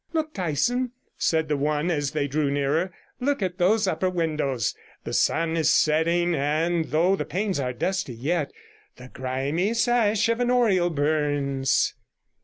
'Look, 0.13 0.33
Dyson,' 0.33 0.93
said 1.15 1.47
the 1.47 1.55
one, 1.57 1.91
as 1.91 2.09
they 2.09 2.27
drew 2.27 2.49
nearer; 2.49 2.91
'look 3.19 3.43
at 3.43 3.59
those 3.59 3.85
upper 3.85 4.09
windows; 4.09 4.73
the 5.03 5.13
sun 5.13 5.55
is 5.55 5.71
setting, 5.71 6.33
and, 6.33 6.85
though 6.85 7.15
the 7.15 7.23
panes 7.23 7.59
are 7.59 7.71
dusty, 7.71 8.15
yet 8.15 8.51
The 8.95 9.09
grimy 9.09 9.75
sash 9.75 10.27
an 10.27 10.49
oriel 10.49 10.89
burns.' 10.89 11.93